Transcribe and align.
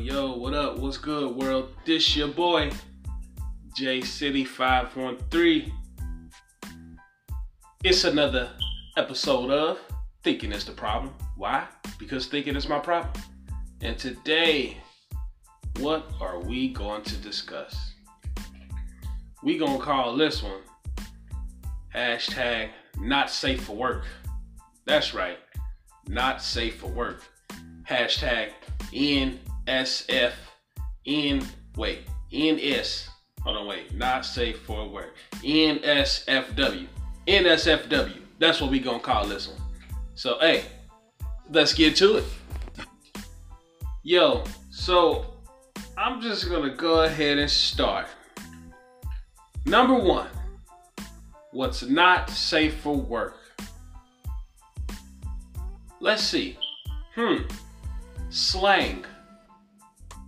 yo, 0.00 0.34
what 0.34 0.54
up? 0.54 0.78
What's 0.78 0.96
good, 0.96 1.36
world? 1.36 1.74
This 1.84 2.16
your 2.16 2.28
boy, 2.28 2.70
J 3.76 4.00
City 4.00 4.46
513. 4.46 5.70
It's 7.84 8.04
another 8.04 8.50
episode 8.96 9.50
of 9.50 9.78
Thinking 10.22 10.52
is 10.52 10.64
the 10.64 10.72
Problem. 10.72 11.12
Why? 11.36 11.66
Because 11.98 12.26
thinking 12.26 12.56
is 12.56 12.66
my 12.66 12.78
problem. 12.78 13.12
And 13.82 13.98
today, 13.98 14.78
what 15.80 16.10
are 16.18 16.40
we 16.40 16.72
going 16.72 17.02
to 17.02 17.16
discuss? 17.16 17.92
We 19.42 19.58
gonna 19.58 19.78
call 19.78 20.16
this 20.16 20.42
one 20.42 20.62
hashtag 21.94 22.70
not 22.98 23.28
safe 23.28 23.64
for 23.64 23.76
work. 23.76 24.04
That's 24.86 25.12
right, 25.12 25.38
not 26.08 26.40
safe 26.40 26.76
for 26.76 26.88
work. 26.88 27.22
Hashtag 27.86 28.52
NSF 29.66 30.32
N 31.06 31.46
wait 31.76 32.00
NS 32.32 33.08
hold 33.42 33.56
on 33.56 33.66
wait 33.66 33.94
not 33.94 34.24
safe 34.24 34.58
for 34.60 34.88
work 34.88 35.14
NSFW 35.42 36.86
NSFW 37.26 38.20
that's 38.40 38.58
what 38.58 38.70
we 38.70 38.80
gonna 38.80 38.98
call 38.98 39.26
this 39.26 39.48
one. 39.48 39.60
So 40.14 40.38
hey, 40.40 40.64
let's 41.50 41.74
get 41.74 41.94
to 41.96 42.16
it. 42.16 42.24
Yo, 44.02 44.44
so 44.70 45.26
I'm 45.98 46.22
just 46.22 46.48
gonna 46.48 46.74
go 46.74 47.02
ahead 47.02 47.36
and 47.36 47.50
start. 47.50 48.06
Number 49.66 49.94
one, 49.94 50.28
what's 51.52 51.82
not 51.82 52.30
safe 52.30 52.76
for 52.78 52.96
work? 52.96 53.36
Let's 56.00 56.22
see. 56.22 56.58
Hmm. 57.14 57.42
Slang. 58.30 59.04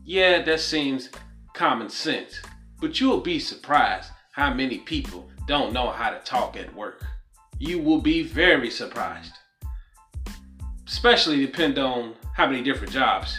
Yeah, 0.04 0.42
that 0.42 0.60
seems 0.60 1.10
common 1.54 1.88
sense, 1.88 2.40
but 2.80 2.98
you'll 2.98 3.20
be 3.20 3.38
surprised 3.38 4.10
how 4.32 4.52
many 4.52 4.78
people 4.78 5.30
don't 5.46 5.72
know 5.72 5.90
how 5.90 6.10
to 6.10 6.18
talk 6.20 6.56
at 6.56 6.74
work. 6.74 7.04
You 7.58 7.78
will 7.78 8.00
be 8.00 8.22
very 8.22 8.68
surprised. 8.68 9.32
Especially 10.88 11.44
depend 11.44 11.78
on 11.78 12.14
how 12.34 12.46
many 12.48 12.62
different 12.62 12.92
jobs 12.92 13.38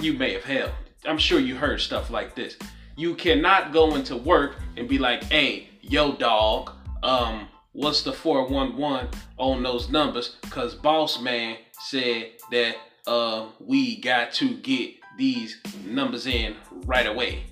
you 0.00 0.14
may 0.14 0.32
have 0.32 0.44
held. 0.44 0.70
I'm 1.04 1.18
sure 1.18 1.38
you 1.38 1.54
heard 1.54 1.80
stuff 1.82 2.10
like 2.10 2.34
this. 2.34 2.56
You 2.96 3.14
cannot 3.14 3.72
go 3.72 3.94
into 3.94 4.16
work 4.16 4.56
and 4.78 4.88
be 4.88 4.98
like, 4.98 5.24
hey, 5.24 5.68
yo 5.82 6.16
dog, 6.16 6.70
um, 7.02 7.48
what's 7.72 8.02
the 8.02 8.12
411 8.12 9.08
on 9.36 9.62
those 9.62 9.90
numbers? 9.90 10.36
Cause 10.48 10.74
boss 10.74 11.20
man 11.20 11.58
said 11.72 12.30
that 12.50 12.76
uh, 13.06 13.48
we 13.60 14.00
got 14.00 14.32
to 14.34 14.56
get 14.56 14.94
these 15.16 15.60
numbers 15.86 16.26
in 16.26 16.56
right 16.86 17.06
away. 17.06 17.44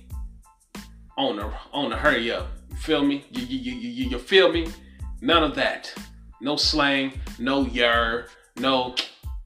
On 1.17 1.35
the 1.35 1.51
on 1.71 1.89
the 1.89 1.95
hurry 1.95 2.31
up. 2.31 2.47
You 2.69 2.75
feel 2.77 3.03
me? 3.03 3.25
You 3.31 3.45
you 3.45 3.73
you 3.73 4.09
you, 4.09 4.19
feel 4.19 4.51
me? 4.51 4.67
None 5.21 5.43
of 5.43 5.55
that. 5.55 5.93
No 6.41 6.55
slang, 6.55 7.13
no 7.39 7.65
yer, 7.65 8.27
no 8.57 8.95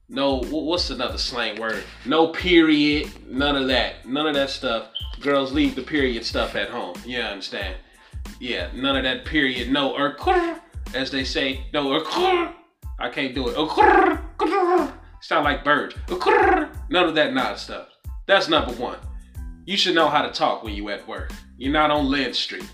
no 0.08 0.40
what's 0.50 0.90
another 0.90 1.18
slang 1.18 1.60
word? 1.60 1.84
No 2.06 2.28
period, 2.28 3.10
none 3.28 3.56
of 3.56 3.68
that. 3.68 4.06
None 4.06 4.26
of 4.26 4.34
that 4.34 4.50
stuff. 4.50 4.88
Girls 5.20 5.52
leave 5.52 5.74
the 5.74 5.82
period 5.82 6.24
stuff 6.24 6.54
at 6.54 6.70
home. 6.70 6.96
You 7.04 7.20
understand? 7.20 7.76
Yeah, 8.40 8.70
none 8.74 8.96
of 8.96 9.04
that 9.04 9.24
period. 9.24 9.70
No 9.70 9.96
er, 9.96 10.16
or 10.26 10.60
as 10.94 11.10
they 11.10 11.24
say, 11.24 11.66
no 11.72 11.92
er, 11.92 12.00
or 12.00 12.54
I 12.98 13.10
can't 13.10 13.34
do 13.34 13.48
it. 13.48 13.56
Er, 13.58 14.94
Sound 15.20 15.44
like 15.44 15.64
birds. 15.64 15.94
None 16.88 17.08
of 17.08 17.14
that 17.16 17.34
nod 17.34 17.58
stuff. 17.58 17.88
That's 18.28 18.50
number 18.50 18.72
one. 18.74 18.98
You 19.64 19.78
should 19.78 19.94
know 19.94 20.10
how 20.10 20.20
to 20.20 20.30
talk 20.30 20.62
when 20.62 20.74
you're 20.74 20.90
at 20.90 21.08
work. 21.08 21.32
You're 21.56 21.72
not 21.72 21.90
on 21.90 22.10
Linn 22.10 22.34
Street. 22.34 22.70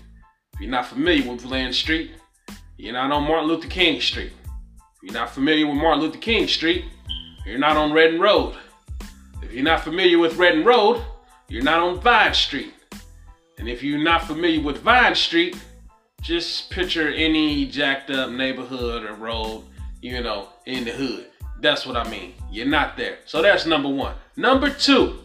If 0.53 0.59
you're 0.59 0.69
not 0.69 0.85
familiar 0.85 1.31
with 1.31 1.45
Linn 1.45 1.71
Street, 1.71 2.11
you're 2.75 2.91
not 2.91 3.09
on 3.09 3.23
Martin 3.23 3.47
Luther 3.47 3.69
King 3.69 4.01
Street. 4.01 4.33
If 4.49 5.03
you're 5.03 5.13
not 5.13 5.29
familiar 5.29 5.65
with 5.65 5.77
Martin 5.77 6.03
Luther 6.03 6.19
King 6.19 6.49
Street, 6.49 6.83
you're 7.45 7.57
not 7.57 7.77
on 7.77 7.93
Reading 7.93 8.19
Road. 8.19 8.57
If 9.41 9.53
you're 9.53 9.63
not 9.63 9.85
familiar 9.85 10.19
with 10.19 10.35
Reading 10.35 10.65
Road, 10.65 11.01
you're 11.47 11.63
not 11.63 11.79
on 11.79 12.01
Vine 12.01 12.33
Street. 12.33 12.73
And 13.57 13.69
if 13.69 13.81
you're 13.81 14.03
not 14.03 14.25
familiar 14.25 14.61
with 14.61 14.79
Vine 14.79 15.15
Street, 15.15 15.57
just 16.21 16.69
picture 16.69 17.13
any 17.13 17.65
jacked 17.65 18.09
up 18.09 18.29
neighborhood 18.29 19.05
or 19.05 19.13
road, 19.13 19.63
you 20.01 20.21
know, 20.21 20.49
in 20.65 20.83
the 20.83 20.91
hood. 20.91 21.27
That's 21.61 21.85
what 21.85 21.95
I 21.95 22.09
mean. 22.09 22.33
You're 22.51 22.67
not 22.67 22.97
there. 22.97 23.19
So 23.25 23.41
that's 23.41 23.65
number 23.65 23.87
one. 23.87 24.15
Number 24.35 24.69
two, 24.69 25.21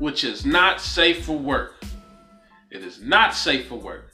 which 0.00 0.24
is 0.24 0.44
not 0.44 0.80
safe 0.80 1.24
for 1.24 1.38
work. 1.38 1.84
It 2.72 2.82
is 2.82 3.00
not 3.00 3.34
safe 3.34 3.68
for 3.68 3.76
work. 3.76 4.10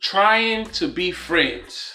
Trying 0.00 0.66
to 0.66 0.86
be 0.86 1.10
friends. 1.10 1.94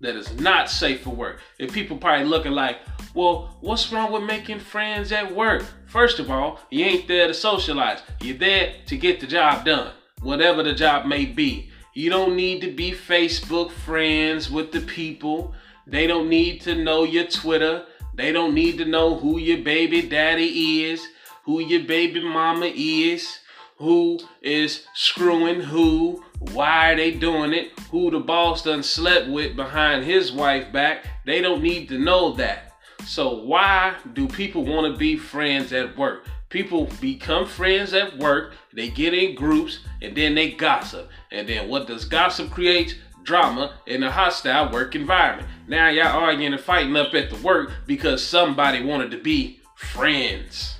That 0.00 0.16
is 0.16 0.38
not 0.38 0.68
safe 0.68 1.02
for 1.02 1.10
work. 1.10 1.40
If 1.58 1.72
people 1.72 1.96
probably 1.96 2.26
looking 2.26 2.52
like, 2.52 2.78
well, 3.14 3.56
what's 3.60 3.90
wrong 3.90 4.12
with 4.12 4.24
making 4.24 4.58
friends 4.58 5.12
at 5.12 5.34
work? 5.34 5.64
First 5.86 6.18
of 6.18 6.30
all, 6.30 6.60
you 6.70 6.84
ain't 6.84 7.08
there 7.08 7.26
to 7.26 7.34
socialize. 7.34 8.00
You're 8.20 8.36
there 8.36 8.74
to 8.86 8.96
get 8.98 9.20
the 9.20 9.26
job 9.26 9.64
done, 9.64 9.92
whatever 10.20 10.62
the 10.62 10.74
job 10.74 11.06
may 11.06 11.24
be. 11.24 11.70
You 11.94 12.10
don't 12.10 12.36
need 12.36 12.60
to 12.62 12.72
be 12.72 12.90
Facebook 12.90 13.70
friends 13.70 14.50
with 14.50 14.72
the 14.72 14.80
people. 14.80 15.54
They 15.86 16.06
don't 16.06 16.28
need 16.28 16.60
to 16.62 16.74
know 16.74 17.04
your 17.04 17.26
Twitter. 17.26 17.86
They 18.14 18.32
don't 18.32 18.52
need 18.52 18.78
to 18.78 18.84
know 18.84 19.14
who 19.14 19.38
your 19.38 19.58
baby 19.58 20.02
daddy 20.02 20.84
is, 20.84 21.06
who 21.44 21.60
your 21.60 21.84
baby 21.84 22.22
mama 22.22 22.70
is, 22.74 23.38
who 23.76 24.18
is 24.42 24.86
screwing 24.94 25.60
who, 25.60 26.22
why 26.52 26.92
are 26.92 26.96
they 26.96 27.10
doing 27.10 27.52
it, 27.52 27.72
who 27.90 28.10
the 28.10 28.20
boss 28.20 28.62
done 28.62 28.82
slept 28.82 29.28
with 29.28 29.56
behind 29.56 30.04
his 30.04 30.32
wife 30.32 30.72
back. 30.72 31.06
They 31.26 31.40
don't 31.40 31.62
need 31.62 31.88
to 31.88 31.98
know 31.98 32.32
that. 32.34 32.72
So 33.04 33.44
why 33.44 33.96
do 34.12 34.26
people 34.28 34.64
want 34.64 34.92
to 34.92 34.98
be 34.98 35.16
friends 35.16 35.72
at 35.72 35.96
work? 35.96 36.26
People 36.48 36.88
become 37.00 37.46
friends 37.46 37.92
at 37.92 38.16
work, 38.18 38.54
they 38.72 38.88
get 38.88 39.12
in 39.12 39.34
groups, 39.34 39.80
and 40.00 40.16
then 40.16 40.34
they 40.34 40.52
gossip. 40.52 41.08
And 41.32 41.48
then 41.48 41.68
what 41.68 41.86
does 41.86 42.04
gossip 42.04 42.50
create? 42.50 42.98
drama 43.24 43.74
in 43.86 44.02
a 44.02 44.10
hostile 44.10 44.70
work 44.70 44.94
environment. 44.94 45.48
Now 45.66 45.88
y'all 45.88 46.22
arguing 46.22 46.52
and 46.52 46.62
fighting 46.62 46.94
up 46.94 47.14
at 47.14 47.30
the 47.30 47.36
work 47.36 47.72
because 47.86 48.22
somebody 48.22 48.84
wanted 48.84 49.10
to 49.12 49.18
be 49.18 49.60
friends. 49.76 50.73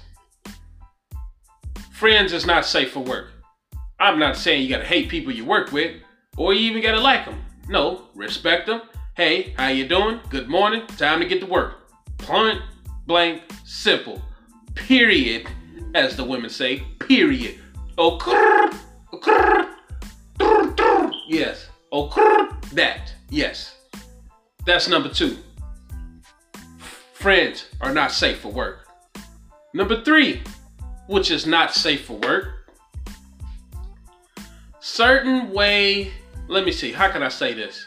Friends 2.05 2.35
is 2.35 2.45
not 2.45 2.67
safe 2.67 2.93
for 2.93 3.01
work. 3.01 3.29
I'm 3.99 4.19
not 4.19 4.37
saying 4.37 4.63
you 4.63 4.69
gotta 4.69 4.85
hate 4.85 5.09
people 5.09 5.33
you 5.33 5.47
work 5.47 5.73
with 5.73 6.03
or 6.37 6.53
you 6.53 6.71
even 6.71 6.83
gotta 6.83 7.01
like 7.01 7.25
them. 7.25 7.43
No, 7.67 8.09
respect 8.15 8.67
them. 8.67 8.83
Hey, 9.17 9.55
how 9.57 9.69
you 9.69 9.89
doing? 9.89 10.21
Good 10.29 10.47
morning. 10.47 10.87
Time 10.99 11.21
to 11.21 11.27
get 11.27 11.41
to 11.41 11.47
work. 11.47 11.89
Point 12.19 12.61
blank 13.07 13.41
simple. 13.65 14.21
Period, 14.75 15.49
as 15.95 16.15
the 16.15 16.25
women 16.25 16.51
say. 16.51 16.83
Period. 16.99 17.59
Oh, 17.97 18.19
yes. 21.27 21.69
Oh, 21.91 22.59
that. 22.75 23.15
Yes. 23.31 23.77
That's 24.67 24.89
number 24.89 25.09
two. 25.09 25.39
Friends 27.15 27.65
are 27.81 27.95
not 27.95 28.13
safe 28.13 28.41
for 28.41 28.53
work. 28.53 28.87
Number 29.73 30.05
three, 30.05 30.43
which 31.07 31.31
is 31.31 31.47
not 31.47 31.75
safe 31.75 32.05
for 32.07 32.15
work. 32.19 32.49
Certain 34.81 35.53
way, 35.53 36.13
let 36.49 36.65
me 36.65 36.73
see, 36.73 36.93
how 36.93 37.11
can 37.11 37.23
I 37.23 37.29
say 37.29 37.55
this? 37.55 37.87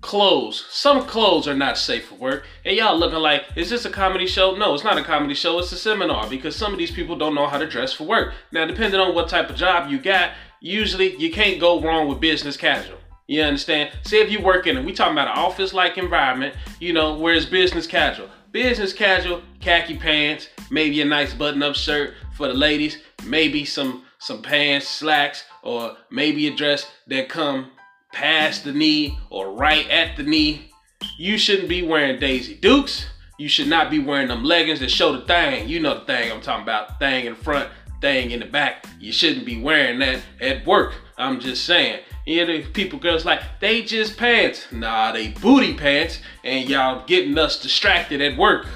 Clothes. 0.00 0.64
Some 0.70 1.04
clothes 1.04 1.48
are 1.48 1.54
not 1.54 1.76
safe 1.76 2.06
for 2.06 2.14
work. 2.14 2.46
And 2.64 2.76
y'all 2.76 2.96
looking 2.96 3.18
like, 3.18 3.44
is 3.56 3.68
this 3.68 3.84
a 3.84 3.90
comedy 3.90 4.26
show? 4.26 4.54
No, 4.54 4.72
it's 4.72 4.84
not 4.84 4.98
a 4.98 5.02
comedy 5.02 5.34
show, 5.34 5.58
it's 5.58 5.72
a 5.72 5.76
seminar 5.76 6.28
because 6.28 6.54
some 6.54 6.72
of 6.72 6.78
these 6.78 6.92
people 6.92 7.16
don't 7.16 7.34
know 7.34 7.46
how 7.46 7.58
to 7.58 7.68
dress 7.68 7.92
for 7.92 8.04
work. 8.04 8.32
Now, 8.52 8.66
depending 8.66 9.00
on 9.00 9.14
what 9.14 9.28
type 9.28 9.50
of 9.50 9.56
job 9.56 9.90
you 9.90 9.98
got, 9.98 10.32
usually 10.60 11.16
you 11.16 11.30
can't 11.32 11.60
go 11.60 11.80
wrong 11.80 12.08
with 12.08 12.20
business 12.20 12.56
casual. 12.56 12.98
You 13.26 13.42
understand? 13.42 13.90
Say 14.02 14.22
if 14.22 14.30
you 14.30 14.40
work 14.40 14.66
in, 14.68 14.84
we 14.84 14.92
talking 14.92 15.12
about 15.12 15.28
an 15.28 15.36
office-like 15.36 15.98
environment, 15.98 16.54
you 16.78 16.92
know, 16.92 17.18
where 17.18 17.34
it's 17.34 17.44
business 17.44 17.86
casual. 17.86 18.28
Business 18.52 18.92
casual, 18.92 19.42
khaki 19.60 19.98
pants, 19.98 20.48
maybe 20.70 21.00
a 21.00 21.04
nice 21.04 21.34
button-up 21.34 21.74
shirt 21.74 22.14
for 22.36 22.48
the 22.48 22.54
ladies, 22.54 22.98
maybe 23.24 23.64
some 23.64 24.04
some 24.18 24.42
pants, 24.42 24.88
slacks, 24.88 25.44
or 25.62 25.96
maybe 26.10 26.48
a 26.48 26.56
dress 26.56 26.86
that 27.06 27.28
come 27.28 27.70
past 28.12 28.64
the 28.64 28.72
knee 28.72 29.18
or 29.30 29.52
right 29.52 29.88
at 29.90 30.16
the 30.16 30.22
knee. 30.22 30.70
You 31.18 31.36
shouldn't 31.36 31.68
be 31.68 31.82
wearing 31.82 32.18
Daisy 32.18 32.54
Dukes. 32.54 33.06
You 33.38 33.48
should 33.48 33.68
not 33.68 33.90
be 33.90 33.98
wearing 33.98 34.28
them 34.28 34.42
leggings 34.42 34.80
that 34.80 34.90
show 34.90 35.12
the 35.12 35.26
thing. 35.26 35.68
You 35.68 35.80
know 35.80 35.98
the 35.98 36.04
thing 36.06 36.32
I'm 36.32 36.40
talking 36.40 36.62
about. 36.62 36.98
Thing 36.98 37.26
in 37.26 37.34
front, 37.34 37.68
thing 38.00 38.30
in 38.30 38.40
the 38.40 38.46
back. 38.46 38.86
You 38.98 39.12
shouldn't 39.12 39.44
be 39.44 39.60
wearing 39.60 39.98
that 39.98 40.22
at 40.40 40.66
work. 40.66 40.94
I'm 41.18 41.38
just 41.38 41.64
saying. 41.66 42.00
You 42.24 42.44
know, 42.44 42.64
people, 42.72 42.98
girls 42.98 43.24
like, 43.24 43.40
they 43.60 43.82
just 43.82 44.16
pants. 44.16 44.66
Nah, 44.72 45.12
they 45.12 45.28
booty 45.28 45.74
pants, 45.74 46.20
and 46.42 46.68
y'all 46.68 47.04
getting 47.06 47.36
us 47.38 47.60
distracted 47.60 48.20
at 48.22 48.36
work. 48.36 48.66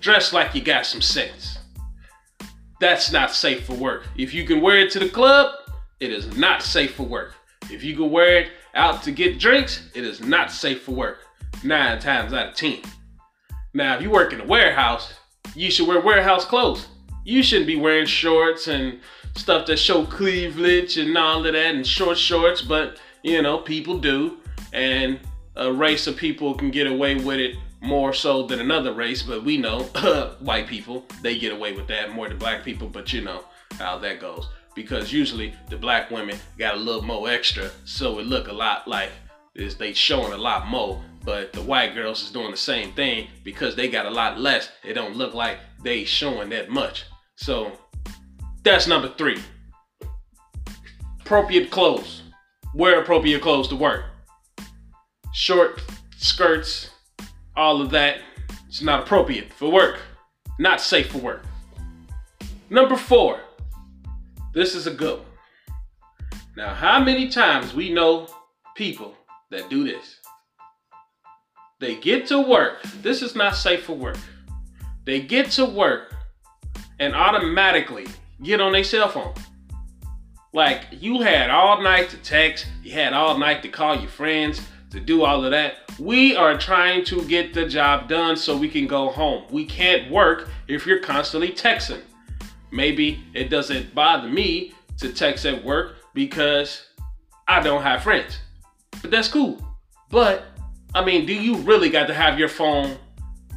Dress 0.00 0.32
like 0.32 0.54
you 0.54 0.62
got 0.62 0.86
some 0.86 1.00
sense. 1.00 1.58
That's 2.80 3.10
not 3.10 3.32
safe 3.32 3.66
for 3.66 3.74
work. 3.74 4.06
If 4.16 4.32
you 4.32 4.44
can 4.44 4.60
wear 4.60 4.78
it 4.78 4.92
to 4.92 5.00
the 5.00 5.08
club, 5.08 5.52
it 5.98 6.12
is 6.12 6.36
not 6.36 6.62
safe 6.62 6.94
for 6.94 7.02
work. 7.02 7.34
If 7.70 7.82
you 7.82 7.96
can 7.96 8.10
wear 8.10 8.38
it 8.38 8.50
out 8.74 9.02
to 9.02 9.10
get 9.10 9.40
drinks, 9.40 9.88
it 9.94 10.04
is 10.04 10.20
not 10.20 10.52
safe 10.52 10.82
for 10.82 10.92
work. 10.92 11.18
Nine 11.64 11.98
times 11.98 12.32
out 12.32 12.50
of 12.50 12.54
10. 12.54 12.82
Now, 13.74 13.96
if 13.96 14.02
you 14.02 14.10
work 14.10 14.32
in 14.32 14.40
a 14.40 14.46
warehouse, 14.46 15.12
you 15.54 15.70
should 15.70 15.88
wear 15.88 16.00
warehouse 16.00 16.44
clothes. 16.44 16.86
You 17.24 17.42
shouldn't 17.42 17.66
be 17.66 17.76
wearing 17.76 18.06
shorts 18.06 18.68
and 18.68 19.00
stuff 19.34 19.66
that 19.66 19.78
show 19.78 20.04
cleavage 20.06 20.96
and 20.98 21.16
all 21.18 21.44
of 21.44 21.52
that 21.52 21.74
and 21.74 21.86
short 21.86 22.16
shorts, 22.16 22.62
but 22.62 23.00
you 23.22 23.42
know, 23.42 23.58
people 23.58 23.98
do. 23.98 24.38
And 24.72 25.18
a 25.56 25.72
race 25.72 26.06
of 26.06 26.16
people 26.16 26.54
can 26.54 26.70
get 26.70 26.86
away 26.86 27.16
with 27.16 27.40
it 27.40 27.56
more 27.80 28.12
so 28.12 28.42
than 28.42 28.60
another 28.60 28.92
race, 28.92 29.22
but 29.22 29.44
we 29.44 29.56
know 29.56 29.82
white 30.40 30.66
people, 30.66 31.06
they 31.22 31.38
get 31.38 31.52
away 31.52 31.72
with 31.72 31.86
that 31.88 32.12
more 32.12 32.28
than 32.28 32.38
black 32.38 32.64
people, 32.64 32.88
but 32.88 33.12
you 33.12 33.20
know 33.20 33.44
how 33.78 33.98
that 33.98 34.20
goes. 34.20 34.48
Because 34.74 35.12
usually 35.12 35.54
the 35.68 35.76
black 35.76 36.10
women 36.10 36.38
got 36.58 36.74
a 36.74 36.78
little 36.78 37.02
more 37.02 37.28
extra, 37.28 37.70
so 37.84 38.18
it 38.18 38.26
look 38.26 38.48
a 38.48 38.52
lot 38.52 38.86
like 38.86 39.10
is 39.54 39.76
they 39.76 39.92
showing 39.92 40.32
a 40.32 40.38
lot 40.38 40.68
more, 40.68 41.02
but 41.24 41.52
the 41.52 41.62
white 41.62 41.94
girls 41.94 42.22
is 42.22 42.30
doing 42.30 42.50
the 42.50 42.56
same 42.56 42.92
thing 42.92 43.26
because 43.42 43.74
they 43.74 43.88
got 43.88 44.06
a 44.06 44.10
lot 44.10 44.38
less. 44.38 44.70
It 44.84 44.94
don't 44.94 45.16
look 45.16 45.34
like 45.34 45.58
they 45.82 46.04
showing 46.04 46.50
that 46.50 46.70
much. 46.70 47.04
So 47.36 47.72
that's 48.62 48.86
number 48.86 49.08
three. 49.08 49.38
Appropriate 51.20 51.70
clothes. 51.70 52.22
Wear 52.74 53.00
appropriate 53.00 53.42
clothes 53.42 53.68
to 53.68 53.76
work. 53.76 54.04
Short 55.32 55.82
skirts, 56.16 56.90
all 57.58 57.82
of 57.82 57.90
that. 57.90 58.20
It's 58.68 58.80
not 58.80 59.02
appropriate 59.02 59.52
for 59.52 59.70
work. 59.70 59.98
Not 60.58 60.80
safe 60.80 61.10
for 61.10 61.18
work. 61.18 61.44
Number 62.70 62.96
four. 62.96 63.40
This 64.54 64.74
is 64.74 64.86
a 64.86 64.92
good 64.92 65.18
one. 65.18 65.28
Now, 66.56 66.74
how 66.74 67.00
many 67.00 67.28
times 67.28 67.74
we 67.74 67.92
know 67.92 68.28
people 68.76 69.14
that 69.50 69.68
do 69.68 69.84
this? 69.84 70.20
They 71.80 71.96
get 71.96 72.26
to 72.28 72.40
work. 72.40 72.82
This 73.02 73.22
is 73.22 73.34
not 73.34 73.54
safe 73.54 73.84
for 73.84 73.94
work. 73.94 74.18
They 75.04 75.20
get 75.20 75.50
to 75.52 75.64
work 75.64 76.14
and 76.98 77.14
automatically 77.14 78.06
get 78.42 78.60
on 78.60 78.72
their 78.72 78.84
cell 78.84 79.08
phone. 79.08 79.34
Like 80.52 80.86
you 80.90 81.20
had 81.20 81.50
all 81.50 81.82
night 81.82 82.10
to 82.10 82.16
text, 82.18 82.66
you 82.82 82.92
had 82.92 83.12
all 83.12 83.38
night 83.38 83.62
to 83.62 83.68
call 83.68 83.96
your 83.96 84.10
friends, 84.10 84.60
to 84.90 85.00
do 85.00 85.24
all 85.24 85.44
of 85.44 85.50
that. 85.50 85.78
We 85.98 86.36
are 86.36 86.56
trying 86.56 87.04
to 87.06 87.22
get 87.26 87.54
the 87.54 87.66
job 87.66 88.08
done 88.08 88.36
so 88.36 88.56
we 88.56 88.68
can 88.68 88.86
go 88.86 89.10
home. 89.10 89.44
We 89.50 89.64
can't 89.64 90.10
work 90.10 90.48
if 90.66 90.86
you're 90.86 91.00
constantly 91.00 91.50
texting. 91.50 92.02
Maybe 92.70 93.22
it 93.34 93.50
doesn't 93.50 93.94
bother 93.94 94.28
me 94.28 94.74
to 94.98 95.12
text 95.12 95.46
at 95.46 95.64
work 95.64 95.96
because 96.14 96.86
I 97.46 97.60
don't 97.60 97.82
have 97.82 98.02
friends. 98.02 98.38
But 99.02 99.10
that's 99.10 99.28
cool. 99.28 99.60
But 100.10 100.44
I 100.94 101.04
mean, 101.04 101.26
do 101.26 101.34
you 101.34 101.56
really 101.58 101.90
got 101.90 102.06
to 102.06 102.14
have 102.14 102.38
your 102.38 102.48
phone 102.48 102.98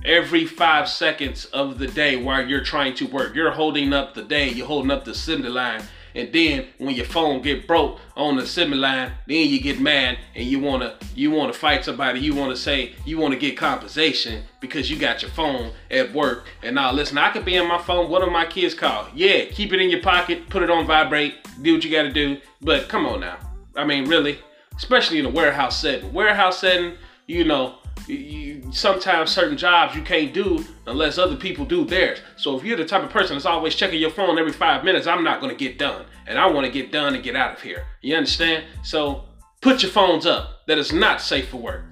every 0.05 0.45
five 0.45 0.89
seconds 0.89 1.45
of 1.45 1.77
the 1.77 1.87
day 1.87 2.15
while 2.15 2.45
you're 2.45 2.63
trying 2.63 2.95
to 2.95 3.07
work. 3.07 3.35
You're 3.35 3.51
holding 3.51 3.93
up 3.93 4.13
the 4.13 4.23
day, 4.23 4.49
you're 4.49 4.67
holding 4.67 4.91
up 4.91 5.05
the 5.05 5.11
assembly 5.11 5.49
line. 5.49 5.83
And 6.15 6.31
then 6.33 6.67
when 6.77 6.95
your 6.95 7.05
phone 7.05 7.41
get 7.41 7.67
broke 7.67 7.99
on 8.15 8.37
the 8.37 8.43
assembly 8.43 8.77
line, 8.77 9.11
then 9.27 9.47
you 9.47 9.61
get 9.61 9.79
mad 9.79 10.17
and 10.35 10.45
you 10.45 10.59
wanna 10.59 10.97
you 11.15 11.31
wanna 11.31 11.53
fight 11.53 11.85
somebody. 11.85 12.19
You 12.19 12.35
wanna 12.35 12.55
say 12.55 12.93
you 13.05 13.17
wanna 13.17 13.35
get 13.35 13.57
compensation 13.57 14.43
because 14.59 14.89
you 14.89 14.97
got 14.97 15.21
your 15.21 15.31
phone 15.31 15.71
at 15.89 16.13
work. 16.13 16.47
And 16.63 16.75
now 16.75 16.91
listen, 16.91 17.17
I 17.17 17.31
could 17.31 17.45
be 17.45 17.57
on 17.57 17.67
my 17.67 17.81
phone. 17.81 18.09
What 18.09 18.21
are 18.21 18.29
my 18.29 18.45
kids 18.45 18.73
call? 18.73 19.07
Yeah, 19.13 19.45
keep 19.45 19.73
it 19.73 19.81
in 19.81 19.89
your 19.89 20.01
pocket, 20.01 20.49
put 20.49 20.63
it 20.63 20.69
on 20.69 20.85
vibrate, 20.85 21.35
do 21.61 21.73
what 21.73 21.83
you 21.83 21.91
gotta 21.91 22.11
do. 22.11 22.37
But 22.61 22.89
come 22.89 23.05
on 23.05 23.21
now. 23.21 23.37
I 23.75 23.85
mean, 23.85 24.07
really, 24.07 24.39
especially 24.75 25.19
in 25.19 25.25
a 25.25 25.29
warehouse 25.29 25.79
setting. 25.79 26.11
Warehouse 26.13 26.59
setting, 26.59 26.97
you 27.27 27.43
know, 27.45 27.75
you, 28.07 28.63
sometimes 28.71 29.31
certain 29.31 29.57
jobs 29.57 29.95
you 29.95 30.01
can't 30.01 30.33
do 30.33 30.65
unless 30.87 31.17
other 31.17 31.35
people 31.35 31.65
do 31.65 31.85
theirs. 31.85 32.19
So 32.35 32.57
if 32.57 32.63
you're 32.63 32.77
the 32.77 32.85
type 32.85 33.03
of 33.03 33.09
person 33.09 33.35
that's 33.35 33.45
always 33.45 33.75
checking 33.75 33.99
your 33.99 34.09
phone 34.09 34.37
every 34.37 34.53
five 34.53 34.83
minutes, 34.83 35.07
I'm 35.07 35.23
not 35.23 35.41
to 35.41 35.55
get 35.55 35.77
done. 35.77 36.05
And 36.27 36.39
I 36.39 36.47
want 36.47 36.65
to 36.65 36.71
get 36.71 36.91
done 36.91 37.15
and 37.15 37.23
get 37.23 37.35
out 37.35 37.53
of 37.53 37.61
here. 37.61 37.85
You 38.01 38.15
understand? 38.15 38.65
So 38.83 39.25
put 39.61 39.83
your 39.83 39.91
phones 39.91 40.25
up. 40.25 40.65
That 40.67 40.77
is 40.77 40.93
not 40.93 41.21
safe 41.21 41.49
for 41.49 41.57
work. 41.57 41.83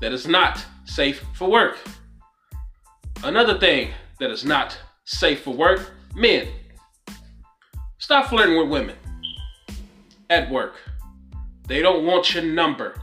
That 0.00 0.12
is 0.12 0.26
not 0.26 0.64
safe 0.84 1.24
for 1.34 1.50
work. 1.50 1.78
Another 3.22 3.58
thing 3.58 3.90
that 4.20 4.30
is 4.30 4.44
not 4.44 4.76
safe 5.04 5.42
for 5.42 5.54
work 5.54 5.92
men. 6.14 6.48
Stop 7.98 8.28
flirting 8.28 8.58
with 8.58 8.68
women 8.68 8.96
at 10.28 10.50
work. 10.50 10.74
They 11.66 11.80
don't 11.80 12.04
want 12.04 12.34
your 12.34 12.44
number. 12.44 13.00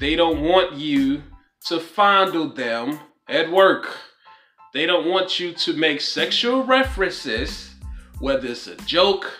They 0.00 0.16
don't 0.16 0.40
want 0.40 0.72
you 0.72 1.22
to 1.66 1.78
fondle 1.78 2.48
them 2.48 2.98
at 3.28 3.52
work. 3.52 3.98
They 4.72 4.86
don't 4.86 5.06
want 5.06 5.38
you 5.38 5.52
to 5.52 5.74
make 5.74 6.00
sexual 6.00 6.64
references, 6.64 7.74
whether 8.18 8.48
it's 8.48 8.66
a 8.66 8.76
joke 8.76 9.30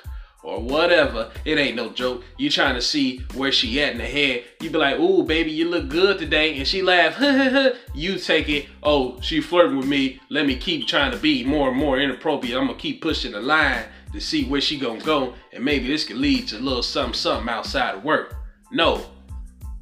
or 0.42 0.60
whatever. 0.60 1.30
It 1.46 1.56
ain't 1.56 1.76
no 1.76 1.88
joke. 1.88 2.24
You 2.36 2.50
trying 2.50 2.74
to 2.74 2.82
see 2.82 3.24
where 3.34 3.50
she 3.50 3.82
at 3.82 3.92
in 3.92 3.98
the 3.98 4.04
head. 4.04 4.44
You 4.60 4.68
be 4.68 4.76
like, 4.76 4.98
ooh, 4.98 5.22
baby, 5.22 5.50
you 5.50 5.66
look 5.66 5.88
good 5.88 6.18
today. 6.18 6.58
And 6.58 6.66
she 6.66 6.82
laugh, 6.82 7.18
you 7.94 8.18
take 8.18 8.50
it, 8.50 8.66
oh, 8.82 9.18
she 9.22 9.40
flirting 9.40 9.78
with 9.78 9.88
me. 9.88 10.20
Let 10.28 10.44
me 10.44 10.56
keep 10.56 10.86
trying 10.86 11.12
to 11.12 11.18
be 11.18 11.42
more 11.42 11.70
and 11.70 11.78
more 11.78 11.98
inappropriate. 11.98 12.54
I'm 12.54 12.66
gonna 12.66 12.78
keep 12.78 13.00
pushing 13.00 13.32
the 13.32 13.40
line 13.40 13.84
to 14.12 14.20
see 14.20 14.44
where 14.44 14.60
she 14.60 14.78
gonna 14.78 15.00
go. 15.00 15.32
And 15.54 15.64
maybe 15.64 15.86
this 15.86 16.04
could 16.04 16.18
lead 16.18 16.48
to 16.48 16.58
a 16.58 16.60
little 16.60 16.82
something, 16.82 17.14
something 17.14 17.48
outside 17.48 17.94
of 17.94 18.04
work. 18.04 18.34
No, 18.70 19.06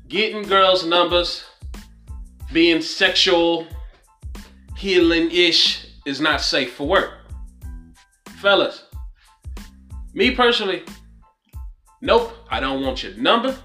getting 0.08 0.42
girls' 0.42 0.86
numbers, 0.86 1.44
being 2.52 2.80
sexual 2.80 3.66
healing-ish 4.76 5.86
is 6.06 6.20
not 6.20 6.40
safe 6.40 6.74
for 6.74 6.86
work. 6.86 7.10
Fellas, 8.40 8.84
me 10.14 10.30
personally, 10.30 10.82
nope, 12.00 12.32
I 12.50 12.60
don't 12.60 12.82
want 12.82 13.02
your 13.02 13.14
number. 13.14 13.56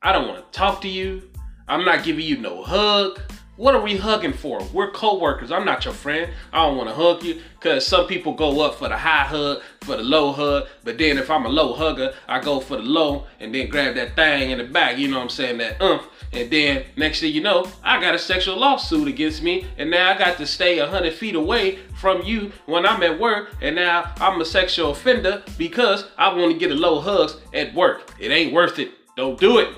I 0.00 0.12
don't 0.12 0.28
want 0.28 0.52
to 0.52 0.58
talk 0.58 0.80
to 0.82 0.88
you. 0.88 1.30
I'm 1.66 1.84
not 1.84 2.04
giving 2.04 2.24
you 2.24 2.38
no 2.38 2.62
hug. 2.62 3.20
What 3.58 3.74
are 3.74 3.80
we 3.80 3.96
hugging 3.96 4.34
for? 4.34 4.62
We're 4.72 4.92
co-workers. 4.92 5.50
I'm 5.50 5.64
not 5.64 5.84
your 5.84 5.92
friend. 5.92 6.30
I 6.52 6.64
don't 6.64 6.76
want 6.76 6.90
to 6.90 6.94
hug 6.94 7.24
you 7.24 7.42
because 7.58 7.84
some 7.84 8.06
people 8.06 8.32
go 8.32 8.60
up 8.60 8.76
for 8.76 8.88
the 8.88 8.96
high 8.96 9.24
hug, 9.24 9.62
for 9.80 9.96
the 9.96 10.02
low 10.04 10.30
hug. 10.30 10.68
But 10.84 10.96
then 10.96 11.18
if 11.18 11.28
I'm 11.28 11.44
a 11.44 11.48
low 11.48 11.74
hugger, 11.74 12.14
I 12.28 12.38
go 12.38 12.60
for 12.60 12.76
the 12.76 12.84
low 12.84 13.26
and 13.40 13.52
then 13.52 13.68
grab 13.68 13.96
that 13.96 14.14
thing 14.14 14.52
in 14.52 14.58
the 14.58 14.64
back. 14.64 14.96
You 14.96 15.08
know 15.08 15.16
what 15.16 15.24
I'm 15.24 15.28
saying? 15.28 15.58
That 15.58 15.82
umph. 15.82 16.06
And 16.32 16.48
then 16.52 16.84
next 16.94 17.18
thing 17.18 17.34
you 17.34 17.42
know, 17.42 17.66
I 17.82 18.00
got 18.00 18.14
a 18.14 18.18
sexual 18.20 18.56
lawsuit 18.56 19.08
against 19.08 19.42
me. 19.42 19.66
And 19.76 19.90
now 19.90 20.14
I 20.14 20.16
got 20.16 20.36
to 20.36 20.46
stay 20.46 20.78
100 20.78 21.12
feet 21.14 21.34
away 21.34 21.80
from 21.96 22.22
you 22.22 22.52
when 22.66 22.86
I'm 22.86 23.02
at 23.02 23.18
work. 23.18 23.56
And 23.60 23.74
now 23.74 24.14
I'm 24.18 24.40
a 24.40 24.44
sexual 24.44 24.92
offender 24.92 25.42
because 25.58 26.04
I 26.16 26.32
want 26.32 26.52
to 26.52 26.58
get 26.58 26.70
a 26.70 26.76
low 26.76 27.00
hugs 27.00 27.38
at 27.52 27.74
work. 27.74 28.08
It 28.20 28.30
ain't 28.30 28.52
worth 28.52 28.78
it. 28.78 28.92
Don't 29.16 29.36
do 29.40 29.58
it. 29.58 29.70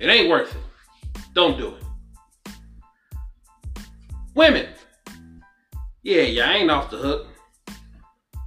It 0.00 0.08
ain't 0.08 0.28
worth 0.28 0.52
it. 0.52 1.22
Don't 1.34 1.56
do 1.56 1.68
it. 1.68 1.83
Women. 4.34 4.66
Yeah, 6.02 6.22
y'all 6.22 6.50
ain't 6.50 6.70
off 6.70 6.90
the 6.90 6.96
hook. 6.96 7.26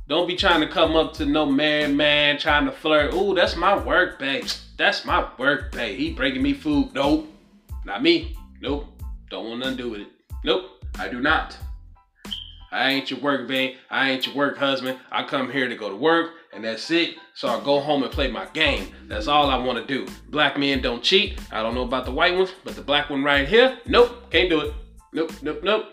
Don't 0.09 0.27
be 0.27 0.35
trying 0.35 0.61
to 0.61 0.67
come 0.67 0.95
up 0.95 1.13
to 1.13 1.25
no 1.25 1.45
man, 1.45 1.95
man, 1.95 2.37
trying 2.37 2.65
to 2.65 2.71
flirt. 2.71 3.13
Ooh, 3.13 3.33
that's 3.33 3.55
my 3.55 3.77
work, 3.77 4.19
babe. 4.19 4.45
That's 4.77 5.05
my 5.05 5.27
work, 5.37 5.71
babe. 5.71 5.97
He 5.97 6.13
bringing 6.13 6.41
me 6.41 6.53
food. 6.53 6.93
Nope. 6.93 7.27
Not 7.85 8.03
me. 8.03 8.35
Nope. 8.61 8.85
Don't 9.29 9.47
want 9.47 9.59
nothing 9.59 9.77
to 9.77 9.83
do 9.83 9.89
with 9.89 10.01
it. 10.01 10.07
Nope. 10.43 10.83
I 10.99 11.07
do 11.07 11.21
not. 11.21 11.57
I 12.71 12.89
ain't 12.89 13.09
your 13.09 13.21
work 13.21 13.47
babe. 13.47 13.77
I 13.89 14.11
ain't 14.11 14.27
your 14.27 14.35
work 14.35 14.57
husband. 14.57 14.99
I 15.11 15.23
come 15.23 15.51
here 15.51 15.69
to 15.69 15.75
go 15.75 15.89
to 15.89 15.95
work 15.95 16.31
and 16.53 16.63
that's 16.63 16.91
it. 16.91 17.15
So 17.33 17.47
I 17.47 17.63
go 17.63 17.79
home 17.79 18.03
and 18.03 18.11
play 18.11 18.29
my 18.29 18.45
game. 18.47 18.89
That's 19.07 19.27
all 19.27 19.49
I 19.49 19.57
want 19.57 19.79
to 19.79 19.85
do. 19.85 20.11
Black 20.29 20.57
men 20.57 20.81
don't 20.81 21.01
cheat. 21.03 21.39
I 21.51 21.61
don't 21.61 21.75
know 21.75 21.83
about 21.83 22.05
the 22.05 22.11
white 22.11 22.35
ones, 22.35 22.51
but 22.63 22.75
the 22.75 22.81
black 22.81 23.09
one 23.09 23.23
right 23.23 23.47
here, 23.47 23.79
nope, 23.85 24.29
can't 24.31 24.49
do 24.49 24.61
it. 24.61 24.73
Nope, 25.17 25.33
nope, 25.41 25.63
nope. 25.63 25.85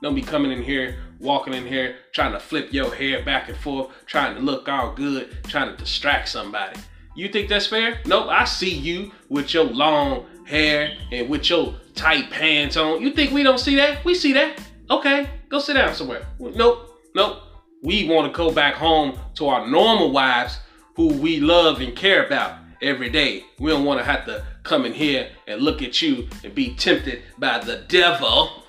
Don't 0.00 0.14
be 0.14 0.22
coming 0.22 0.52
in 0.52 0.62
here, 0.62 1.00
walking 1.18 1.52
in 1.52 1.66
here, 1.66 1.96
trying 2.12 2.32
to 2.32 2.40
flip 2.40 2.72
your 2.72 2.94
hair 2.94 3.22
back 3.22 3.50
and 3.50 3.58
forth, 3.58 3.90
trying 4.06 4.34
to 4.34 4.40
look 4.40 4.70
all 4.70 4.94
good, 4.94 5.36
trying 5.44 5.70
to 5.70 5.76
distract 5.76 6.30
somebody. 6.30 6.80
You 7.14 7.28
think 7.28 7.50
that's 7.50 7.66
fair? 7.66 8.00
Nope, 8.06 8.28
I 8.30 8.46
see 8.46 8.74
you 8.74 9.12
with 9.28 9.52
your 9.52 9.64
long 9.64 10.24
hair 10.46 10.96
and 11.12 11.28
with 11.28 11.50
your 11.50 11.74
tight 11.94 12.30
pants 12.30 12.78
on. 12.78 13.02
You 13.02 13.10
think 13.10 13.32
we 13.32 13.42
don't 13.42 13.60
see 13.60 13.76
that? 13.76 14.02
We 14.02 14.14
see 14.14 14.32
that. 14.32 14.58
Okay, 14.90 15.28
go 15.50 15.58
sit 15.58 15.74
down 15.74 15.94
somewhere. 15.94 16.26
Nope, 16.38 17.02
nope. 17.14 17.42
We 17.82 18.08
want 18.08 18.32
to 18.32 18.34
go 18.34 18.50
back 18.50 18.76
home 18.76 19.18
to 19.34 19.48
our 19.48 19.68
normal 19.68 20.10
wives 20.10 20.58
who 20.96 21.08
we 21.08 21.38
love 21.38 21.82
and 21.82 21.94
care 21.94 22.24
about 22.24 22.56
every 22.80 23.10
day. 23.10 23.44
We 23.58 23.72
don't 23.72 23.84
want 23.84 24.00
to 24.00 24.04
have 24.04 24.24
to 24.24 24.42
come 24.62 24.86
in 24.86 24.94
here 24.94 25.28
and 25.46 25.60
look 25.60 25.82
at 25.82 26.00
you 26.00 26.28
and 26.42 26.54
be 26.54 26.74
tempted 26.76 27.24
by 27.36 27.58
the 27.58 27.84
devil 27.86 28.60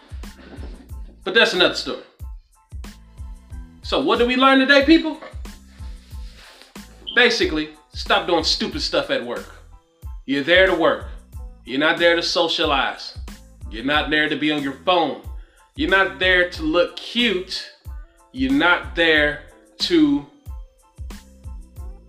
But 1.24 1.34
that's 1.34 1.54
another 1.54 1.76
story. 1.76 2.04
So, 3.84 4.02
what 4.02 4.20
did 4.20 4.28
we 4.28 4.36
learn 4.36 4.60
today, 4.60 4.86
people? 4.86 5.20
Basically, 7.16 7.70
stop 7.94 8.28
doing 8.28 8.44
stupid 8.44 8.82
stuff 8.82 9.10
at 9.10 9.26
work. 9.26 9.54
You're 10.26 10.44
there 10.44 10.68
to 10.68 10.76
work. 10.76 11.08
You're 11.66 11.80
not 11.80 12.00
there 12.00 12.16
to 12.16 12.24
socialize. 12.24 13.18
You're 13.70 13.86
not 13.86 14.10
there 14.10 14.30
to 14.30 14.36
be 14.36 14.52
on 14.52 14.64
your 14.64 14.74
phone. 14.86 15.22
You're 15.76 15.90
not 15.90 16.20
there 16.20 16.50
to 16.50 16.64
look 16.64 16.96
cute. 16.96 17.72
You're 18.32 18.54
not 18.54 18.96
there 18.96 19.44
to 19.80 20.26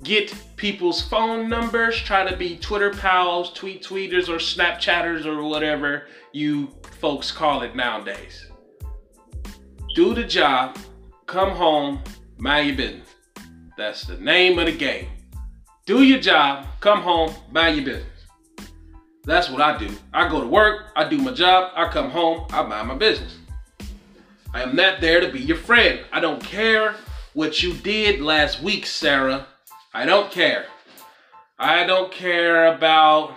get 0.03 0.35
people's 0.57 1.01
phone 1.03 1.49
numbers, 1.49 1.97
try 1.97 2.29
to 2.29 2.37
be 2.37 2.57
Twitter 2.57 2.91
pals, 2.91 3.53
tweet 3.53 3.83
tweeters, 3.83 4.29
or 4.29 4.37
Snapchatters, 4.37 5.27
or 5.27 5.43
whatever 5.43 6.07
you 6.33 6.69
folks 7.01 7.31
call 7.31 7.63
it 7.63 7.75
nowadays. 7.75 8.47
Do 9.95 10.15
the 10.15 10.25
job, 10.25 10.79
come 11.27 11.51
home, 11.51 12.03
mind 12.39 12.69
your 12.69 12.77
business. 12.79 13.09
That's 13.77 14.05
the 14.05 14.17
name 14.17 14.59
of 14.59 14.65
the 14.65 14.73
game. 14.73 15.09
Do 15.85 16.03
your 16.03 16.19
job, 16.19 16.67
come 16.81 17.03
home, 17.03 17.35
mind 17.51 17.77
your 17.77 17.85
business. 17.85 18.07
That's 19.25 19.51
what 19.51 19.61
I 19.61 19.77
do. 19.77 19.95
I 20.15 20.31
go 20.31 20.41
to 20.41 20.47
work, 20.47 20.93
I 20.97 21.07
do 21.07 21.19
my 21.19 21.33
job, 21.33 21.73
I 21.77 21.93
come 21.93 22.09
home, 22.09 22.47
I 22.51 22.63
mind 22.63 22.89
my 22.89 22.95
business. 22.95 23.37
I 24.55 24.63
am 24.63 24.75
not 24.75 25.03
there 25.03 25.21
to 25.21 25.31
be 25.31 25.41
your 25.41 25.59
friend. 25.59 26.01
I 26.11 26.21
don't 26.21 26.43
care 26.43 26.95
what 27.35 27.63
you 27.63 27.75
did 27.75 28.23
last 28.23 28.63
week, 28.63 28.87
Sarah. 28.87 29.47
I 29.93 30.07
don't 30.07 30.31
care. 30.31 30.69
I 31.59 31.85
don't 31.85 32.11
care 32.11 32.75
about 32.75 33.35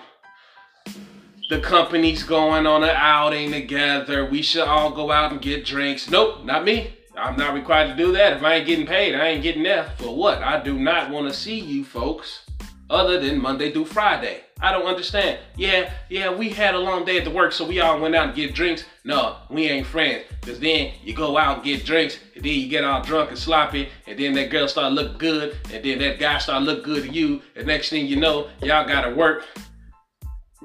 the 1.49 1.59
company's 1.59 2.23
going 2.23 2.65
on 2.65 2.83
an 2.83 2.89
outing 2.89 3.51
together. 3.51 4.25
We 4.25 4.41
should 4.41 4.67
all 4.67 4.91
go 4.91 5.11
out 5.11 5.31
and 5.31 5.41
get 5.41 5.65
drinks. 5.65 6.09
Nope, 6.09 6.43
not 6.43 6.63
me. 6.63 6.93
I'm 7.15 7.37
not 7.37 7.53
required 7.53 7.89
to 7.89 7.95
do 7.95 8.11
that. 8.13 8.33
If 8.33 8.43
I 8.43 8.55
ain't 8.55 8.67
getting 8.67 8.87
paid, 8.87 9.15
I 9.15 9.27
ain't 9.27 9.43
getting 9.43 9.63
there. 9.63 9.91
For 9.97 10.15
what? 10.15 10.41
I 10.41 10.61
do 10.61 10.77
not 10.77 11.11
want 11.11 11.27
to 11.27 11.33
see 11.33 11.59
you 11.59 11.85
folks 11.85 12.45
other 12.89 13.19
than 13.19 13.41
Monday 13.41 13.71
through 13.71 13.85
Friday. 13.85 14.41
I 14.59 14.71
don't 14.71 14.85
understand. 14.85 15.39
Yeah, 15.55 15.91
yeah, 16.09 16.33
we 16.33 16.49
had 16.49 16.75
a 16.75 16.79
long 16.79 17.05
day 17.05 17.17
at 17.17 17.25
the 17.25 17.29
work, 17.29 17.51
so 17.51 17.67
we 17.67 17.79
all 17.79 17.99
went 17.99 18.15
out 18.15 18.27
and 18.27 18.35
get 18.35 18.55
drinks. 18.55 18.85
No, 19.03 19.37
we 19.49 19.67
ain't 19.67 19.85
friends. 19.85 20.23
Cause 20.41 20.59
then 20.59 20.93
you 21.03 21.13
go 21.13 21.37
out 21.37 21.57
and 21.57 21.63
get 21.65 21.85
drinks, 21.85 22.19
and 22.35 22.43
then 22.43 22.53
you 22.53 22.67
get 22.67 22.83
all 22.83 23.01
drunk 23.01 23.29
and 23.29 23.37
sloppy, 23.37 23.89
and 24.07 24.17
then 24.17 24.33
that 24.33 24.49
girl 24.49 24.67
start 24.67 24.93
look 24.93 25.19
good, 25.19 25.57
and 25.71 25.83
then 25.83 25.99
that 25.99 26.19
guy 26.19 26.37
start 26.37 26.63
look 26.63 26.83
good 26.83 27.03
to 27.03 27.11
you, 27.11 27.41
and 27.55 27.67
next 27.67 27.89
thing 27.89 28.07
you 28.07 28.15
know, 28.15 28.47
y'all 28.61 28.87
gotta 28.87 29.13
work 29.13 29.45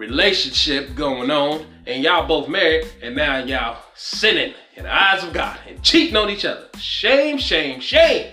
relationship 0.01 0.95
going 0.95 1.31
on, 1.31 1.63
and 1.87 2.03
y'all 2.03 2.27
both 2.27 2.49
married, 2.49 2.87
and 3.03 3.15
now 3.15 3.45
y'all 3.45 3.83
sinning 3.95 4.55
in 4.75 4.85
the 4.85 4.91
eyes 4.93 5.23
of 5.23 5.35
God 5.35 5.59
and 5.69 5.83
cheating 5.83 6.17
on 6.17 6.31
each 6.31 6.47
other. 6.47 6.69
Shame, 6.79 7.37
shame, 7.37 7.81
shame. 7.81 8.33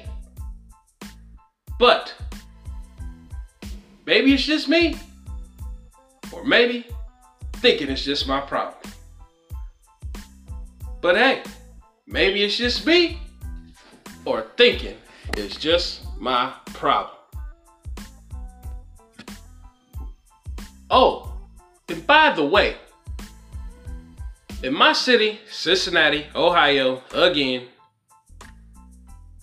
But 1.77 2.15
maybe 4.05 4.33
it's 4.33 4.45
just 4.45 4.69
me. 4.69 4.95
Or 6.31 6.45
maybe 6.45 6.87
thinking 7.57 7.89
it's 7.89 8.05
just 8.05 8.27
my 8.29 8.39
problem. 8.39 8.93
But 11.01 11.17
hey, 11.17 11.43
maybe 12.05 12.43
it's 12.43 12.55
just 12.55 12.85
me. 12.85 13.19
Or 14.23 14.47
thinking 14.55 14.95
it's 15.35 15.57
just 15.57 16.05
my 16.17 16.53
problem. 16.67 17.17
Oh, 20.89 21.26
and 21.89 22.05
by 22.05 22.33
the 22.33 22.45
way, 22.45 22.75
in 24.63 24.73
my 24.73 24.93
city, 24.93 25.39
Cincinnati, 25.49 26.25
Ohio, 26.35 27.03
again, 27.13 27.67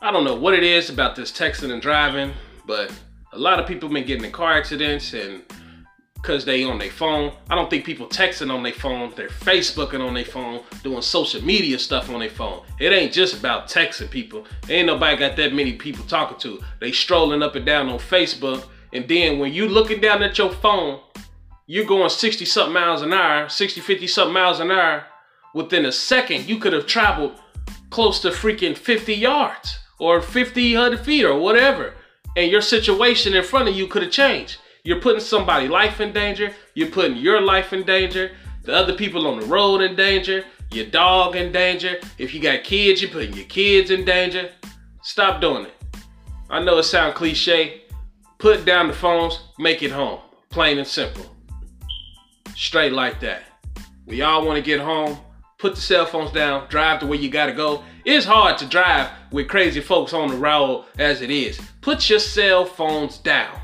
I 0.00 0.10
don't 0.10 0.24
know 0.24 0.34
what 0.34 0.54
it 0.54 0.62
is 0.62 0.90
about 0.90 1.16
this 1.16 1.32
texting 1.32 1.72
and 1.72 1.80
driving, 1.80 2.32
but 2.66 2.92
a 3.32 3.38
lot 3.38 3.58
of 3.60 3.66
people 3.66 3.88
been 3.88 4.06
getting 4.06 4.24
in 4.24 4.32
car 4.32 4.52
accidents 4.52 5.14
and 5.14 5.42
because 6.24 6.46
they 6.46 6.64
on 6.64 6.78
their 6.78 6.90
phone. 6.90 7.32
I 7.50 7.54
don't 7.54 7.68
think 7.68 7.84
people 7.84 8.06
texting 8.06 8.50
on 8.50 8.62
their 8.62 8.72
phone. 8.72 9.12
They're 9.14 9.28
Facebooking 9.28 10.00
on 10.00 10.14
their 10.14 10.24
phone, 10.24 10.62
doing 10.82 11.02
social 11.02 11.44
media 11.44 11.78
stuff 11.78 12.08
on 12.08 12.20
their 12.20 12.30
phone. 12.30 12.64
It 12.80 12.94
ain't 12.94 13.12
just 13.12 13.38
about 13.38 13.68
texting 13.68 14.10
people. 14.10 14.46
Ain't 14.70 14.86
nobody 14.86 15.18
got 15.18 15.36
that 15.36 15.52
many 15.52 15.74
people 15.74 16.02
talking 16.06 16.38
to. 16.38 16.64
They 16.80 16.92
strolling 16.92 17.42
up 17.42 17.56
and 17.56 17.66
down 17.66 17.90
on 17.90 17.98
Facebook. 17.98 18.66
And 18.94 19.06
then 19.06 19.38
when 19.38 19.52
you 19.52 19.68
looking 19.68 20.00
down 20.00 20.22
at 20.22 20.38
your 20.38 20.50
phone, 20.50 21.00
you're 21.66 21.86
going 21.86 22.10
60 22.10 22.44
something 22.44 22.74
miles 22.74 23.02
an 23.02 23.12
hour, 23.12 23.48
60, 23.48 23.80
50 23.80 24.06
something 24.06 24.34
miles 24.34 24.60
an 24.60 24.70
hour. 24.70 25.04
Within 25.54 25.86
a 25.86 25.92
second, 25.92 26.48
you 26.48 26.58
could 26.58 26.72
have 26.72 26.86
traveled 26.86 27.40
close 27.90 28.20
to 28.20 28.30
freaking 28.30 28.76
50 28.76 29.14
yards 29.14 29.78
or 29.98 30.20
50, 30.20 30.74
100 30.74 31.00
feet 31.00 31.24
or 31.24 31.38
whatever. 31.38 31.94
And 32.36 32.50
your 32.50 32.60
situation 32.60 33.34
in 33.34 33.44
front 33.44 33.68
of 33.68 33.76
you 33.76 33.86
could 33.86 34.02
have 34.02 34.10
changed. 34.10 34.58
You're 34.82 35.00
putting 35.00 35.20
somebody's 35.20 35.70
life 35.70 36.00
in 36.00 36.12
danger. 36.12 36.52
You're 36.74 36.90
putting 36.90 37.16
your 37.16 37.40
life 37.40 37.72
in 37.72 37.84
danger. 37.84 38.32
The 38.64 38.74
other 38.74 38.94
people 38.94 39.26
on 39.26 39.40
the 39.40 39.46
road 39.46 39.80
in 39.80 39.96
danger. 39.96 40.44
Your 40.70 40.86
dog 40.86 41.36
in 41.36 41.52
danger. 41.52 41.98
If 42.18 42.34
you 42.34 42.42
got 42.42 42.64
kids, 42.64 43.00
you're 43.00 43.10
putting 43.10 43.32
your 43.32 43.46
kids 43.46 43.90
in 43.90 44.04
danger. 44.04 44.50
Stop 45.02 45.40
doing 45.40 45.66
it. 45.66 45.74
I 46.50 46.62
know 46.62 46.78
it 46.78 46.82
sounds 46.82 47.16
cliche. 47.16 47.82
Put 48.38 48.66
down 48.66 48.88
the 48.88 48.92
phones, 48.92 49.40
make 49.58 49.82
it 49.82 49.92
home. 49.92 50.20
Plain 50.50 50.78
and 50.78 50.86
simple. 50.86 51.33
Straight 52.54 52.92
like 52.92 53.20
that. 53.20 53.42
We 54.06 54.22
all 54.22 54.46
want 54.46 54.56
to 54.56 54.62
get 54.62 54.80
home. 54.80 55.18
Put 55.58 55.76
the 55.76 55.80
cell 55.80 56.04
phones 56.04 56.32
down, 56.32 56.68
drive 56.68 57.00
to 57.00 57.06
where 57.06 57.18
you 57.18 57.30
gotta 57.30 57.52
go. 57.52 57.82
It's 58.04 58.26
hard 58.26 58.58
to 58.58 58.66
drive 58.66 59.08
with 59.30 59.48
crazy 59.48 59.80
folks 59.80 60.12
on 60.12 60.28
the 60.28 60.36
road 60.36 60.84
as 60.98 61.22
it 61.22 61.30
is. 61.30 61.58
Put 61.80 62.10
your 62.10 62.18
cell 62.18 62.66
phones 62.66 63.18
down. 63.18 63.58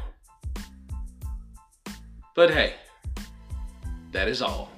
But 2.35 2.51
hey, 2.51 2.75
that 4.13 4.29
is 4.29 4.41
all. 4.41 4.71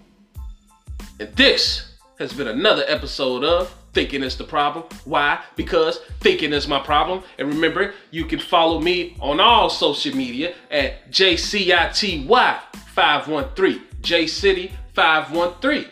And 1.21 1.33
this 1.37 1.95
has 2.19 2.33
been 2.33 2.49
another 2.49 2.85
episode 2.89 3.45
of 3.45 3.73
Thinking 3.93 4.23
is 4.23 4.37
the 4.37 4.45
Problem. 4.45 4.85
Why? 5.05 5.41
Because 5.55 5.99
thinking 6.21 6.53
is 6.53 6.67
my 6.67 6.81
problem. 6.81 7.23
And 7.39 7.49
remember, 7.49 7.95
you 8.11 8.25
can 8.25 8.39
follow 8.39 8.81
me 8.81 9.17
on 9.21 9.39
all 9.39 9.69
social 9.71 10.17
media 10.17 10.55
at 10.71 11.13
JCITY513. 11.13 13.83
JCity513. 14.03 15.89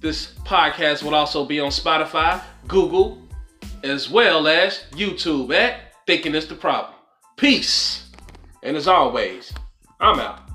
This 0.00 0.34
podcast 0.44 1.02
will 1.02 1.14
also 1.14 1.44
be 1.44 1.58
on 1.60 1.70
Spotify, 1.70 2.40
Google, 2.66 3.18
as 3.82 4.08
well 4.08 4.46
as 4.46 4.84
YouTube 4.92 5.52
at 5.54 5.92
Thinking 6.06 6.34
is 6.34 6.46
the 6.46 6.54
Problem. 6.54 6.94
Peace. 7.36 8.10
And 8.62 8.76
as 8.76 8.88
always, 8.88 9.52
I'm 10.00 10.20
out. 10.20 10.47